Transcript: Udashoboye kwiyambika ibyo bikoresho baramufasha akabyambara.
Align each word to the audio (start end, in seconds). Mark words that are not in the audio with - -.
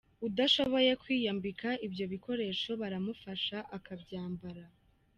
Udashoboye 0.27 0.91
kwiyambika 1.01 1.69
ibyo 1.85 2.05
bikoresho 2.13 2.69
baramufasha 2.81 3.57
akabyambara. 3.77 4.63